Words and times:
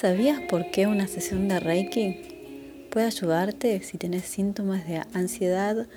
¿Sabías 0.00 0.40
por 0.42 0.70
qué 0.70 0.86
una 0.86 1.08
sesión 1.08 1.48
de 1.48 1.58
Reiki 1.58 2.86
puede 2.88 3.06
ayudarte 3.06 3.82
si 3.82 3.98
tienes 3.98 4.26
síntomas 4.26 4.86
de 4.86 5.02
ansiedad, 5.12 5.88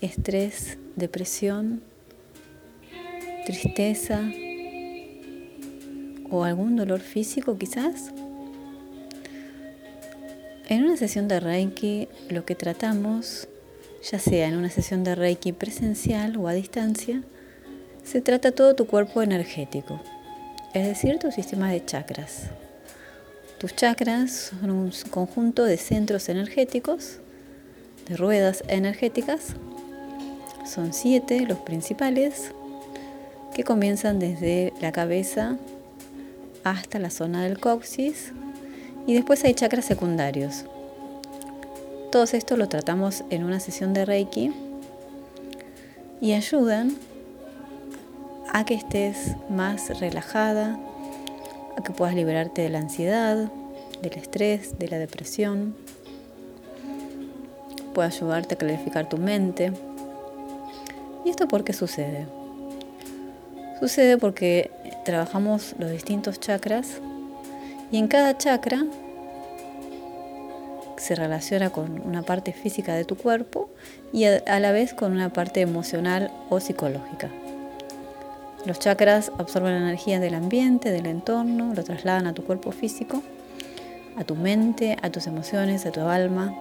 estrés, 0.00 0.78
depresión, 0.96 1.82
tristeza 3.44 4.22
o 6.30 6.44
algún 6.44 6.76
dolor 6.76 7.00
físico 7.00 7.58
quizás? 7.58 8.14
En 10.70 10.84
una 10.84 10.96
sesión 10.96 11.28
de 11.28 11.38
Reiki 11.38 12.08
lo 12.30 12.46
que 12.46 12.54
tratamos, 12.54 13.48
ya 14.10 14.18
sea 14.18 14.48
en 14.48 14.56
una 14.56 14.70
sesión 14.70 15.04
de 15.04 15.14
Reiki 15.14 15.52
presencial 15.52 16.38
o 16.38 16.48
a 16.48 16.54
distancia, 16.54 17.22
se 18.02 18.22
trata 18.22 18.52
todo 18.52 18.74
tu 18.74 18.86
cuerpo 18.86 19.20
energético, 19.20 20.00
es 20.72 20.86
decir, 20.86 21.18
tu 21.18 21.30
sistema 21.30 21.70
de 21.70 21.84
chakras. 21.84 22.48
Tus 23.62 23.76
chakras 23.76 24.50
son 24.60 24.72
un 24.72 24.92
conjunto 25.12 25.62
de 25.62 25.76
centros 25.76 26.28
energéticos, 26.28 27.20
de 28.08 28.16
ruedas 28.16 28.64
energéticas. 28.66 29.54
Son 30.66 30.92
siete 30.92 31.46
los 31.46 31.58
principales 31.60 32.50
que 33.54 33.62
comienzan 33.62 34.18
desde 34.18 34.72
la 34.80 34.90
cabeza 34.90 35.58
hasta 36.64 36.98
la 36.98 37.10
zona 37.10 37.44
del 37.44 37.60
coxis 37.60 38.32
y 39.06 39.14
después 39.14 39.44
hay 39.44 39.54
chakras 39.54 39.84
secundarios. 39.84 40.64
Todo 42.10 42.24
esto 42.24 42.56
lo 42.56 42.68
tratamos 42.68 43.22
en 43.30 43.44
una 43.44 43.60
sesión 43.60 43.94
de 43.94 44.04
Reiki 44.04 44.52
y 46.20 46.32
ayudan 46.32 46.96
a 48.52 48.64
que 48.64 48.74
estés 48.74 49.36
más 49.48 50.00
relajada, 50.00 50.80
a 51.76 51.82
que 51.82 51.92
puedas 51.92 52.14
liberarte 52.14 52.62
de 52.62 52.70
la 52.70 52.78
ansiedad, 52.78 53.50
del 54.02 54.12
estrés, 54.14 54.78
de 54.78 54.88
la 54.88 54.98
depresión. 54.98 55.74
Puede 57.94 58.08
ayudarte 58.08 58.54
a 58.54 58.58
clarificar 58.58 59.08
tu 59.08 59.18
mente. 59.18 59.72
¿Y 61.24 61.30
esto 61.30 61.46
por 61.48 61.64
qué 61.64 61.72
sucede? 61.72 62.26
Sucede 63.80 64.16
porque 64.16 64.70
trabajamos 65.04 65.74
los 65.78 65.90
distintos 65.90 66.40
chakras 66.40 67.00
y 67.90 67.98
en 67.98 68.08
cada 68.08 68.38
chakra 68.38 68.84
se 70.96 71.16
relaciona 71.16 71.70
con 71.70 72.00
una 72.06 72.22
parte 72.22 72.52
física 72.52 72.94
de 72.94 73.04
tu 73.04 73.16
cuerpo 73.16 73.68
y 74.12 74.24
a 74.24 74.60
la 74.60 74.70
vez 74.70 74.94
con 74.94 75.12
una 75.12 75.32
parte 75.32 75.60
emocional 75.60 76.30
o 76.48 76.60
psicológica. 76.60 77.28
Los 78.64 78.78
chakras 78.78 79.32
absorben 79.38 79.72
la 79.72 79.78
energía 79.78 80.20
del 80.20 80.34
ambiente, 80.34 80.92
del 80.92 81.06
entorno, 81.06 81.74
lo 81.74 81.82
trasladan 81.82 82.28
a 82.28 82.32
tu 82.32 82.44
cuerpo 82.44 82.70
físico, 82.70 83.22
a 84.16 84.22
tu 84.22 84.36
mente, 84.36 84.96
a 85.02 85.10
tus 85.10 85.26
emociones, 85.26 85.84
a 85.84 85.90
tu 85.90 86.00
alma. 86.02 86.54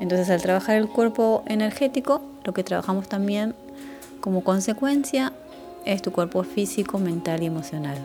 Entonces 0.00 0.30
al 0.30 0.40
trabajar 0.40 0.76
el 0.76 0.88
cuerpo 0.88 1.42
energético, 1.46 2.22
lo 2.44 2.54
que 2.54 2.64
trabajamos 2.64 3.08
también 3.08 3.54
como 4.20 4.42
consecuencia 4.42 5.32
es 5.84 6.00
tu 6.00 6.12
cuerpo 6.12 6.44
físico, 6.44 6.98
mental 6.98 7.42
y 7.42 7.46
emocional. 7.46 7.98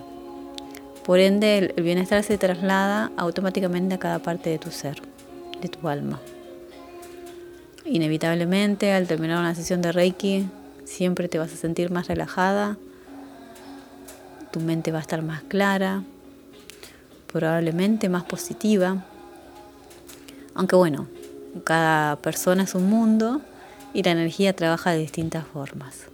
Por 1.06 1.20
ende, 1.20 1.72
el 1.74 1.84
bienestar 1.84 2.22
se 2.24 2.38
traslada 2.38 3.12
automáticamente 3.16 3.96
a 3.96 4.00
cada 4.00 4.20
parte 4.20 4.50
de 4.50 4.58
tu 4.60 4.72
ser, 4.72 5.02
de 5.62 5.70
tu 5.70 5.88
alma. 5.88 6.20
Inevitablemente, 7.86 8.92
al 8.92 9.08
terminar 9.08 9.40
una 9.40 9.56
sesión 9.56 9.82
de 9.82 9.94
Reiki, 9.94 10.50
siempre 10.84 11.30
te 11.30 11.40
vas 11.40 11.54
a 11.54 11.56
sentir 11.56 11.92
más 11.92 12.10
relajada, 12.10 12.78
tu 14.58 14.64
mente 14.64 14.92
va 14.92 14.98
a 14.98 15.02
estar 15.02 15.22
más 15.22 15.44
clara, 15.44 16.04
probablemente 17.32 18.10
más 18.10 18.24
positiva. 18.24 19.04
Aunque 20.56 20.76
bueno, 20.76 21.08
cada 21.64 22.16
persona 22.16 22.64
es 22.64 22.74
un 22.74 22.90
mundo 22.90 23.42
y 23.94 24.02
la 24.02 24.12
energía 24.12 24.54
trabaja 24.54 24.92
de 24.92 24.98
distintas 24.98 25.46
formas. 25.46 26.08